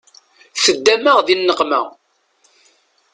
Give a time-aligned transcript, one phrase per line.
[0.63, 1.81] Teddam-aɣ di nneqma.